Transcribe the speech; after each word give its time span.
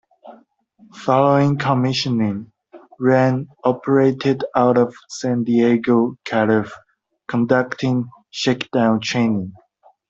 Following 0.97 1.59
commissioning, 1.59 2.51
"Wren" 2.99 3.49
operated 3.63 4.43
out 4.55 4.75
of 4.79 4.95
San 5.09 5.43
Diego, 5.43 6.15
Calif. 6.25 6.73
conducting 7.27 8.09
shakedown 8.31 8.99
training. 8.99 9.53